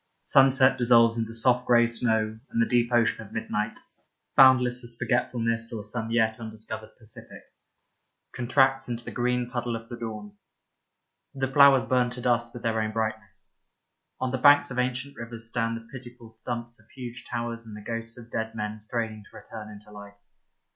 Sunset 0.23 0.79
dissolves 0.79 1.15
into 1.15 1.31
soft 1.31 1.67
grey 1.67 1.85
snow 1.85 2.39
and 2.49 2.59
the 2.59 2.65
deep 2.67 2.91
ocean 2.91 3.23
of 3.23 3.31
midnight, 3.31 3.79
boundless 4.35 4.83
as 4.83 4.97
forgetfulness 4.97 5.71
or 5.71 5.83
some 5.83 6.09
yet 6.09 6.39
undiscovered 6.39 6.97
Pacific, 6.97 7.43
contracts 8.33 8.89
into 8.89 9.03
the 9.05 9.11
green 9.11 9.47
puddle 9.47 9.75
of 9.75 9.87
the 9.89 9.95
dawn. 9.99 10.35
The 11.35 11.51
flowers 11.51 11.85
burn 11.85 12.09
to 12.09 12.21
dust 12.21 12.51
with 12.51 12.63
their 12.63 12.81
own 12.81 12.93
brightness. 12.93 13.53
On 14.19 14.31
the 14.31 14.39
banks 14.39 14.71
of 14.71 14.79
ancient 14.79 15.17
rivers 15.17 15.47
stand 15.47 15.77
the 15.77 15.87
pitiful 15.93 16.31
stumps 16.31 16.79
of 16.79 16.89
huge 16.89 17.23
towers 17.29 17.67
and 17.67 17.77
the 17.77 17.81
ghosts 17.83 18.17
of 18.17 18.31
dead 18.31 18.55
men 18.55 18.79
straining 18.79 19.23
to 19.29 19.37
return 19.37 19.69
into 19.69 19.91
life. 19.91 20.17